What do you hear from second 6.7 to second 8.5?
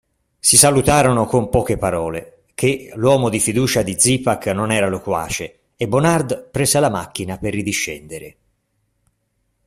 la macchina per ridiscendere.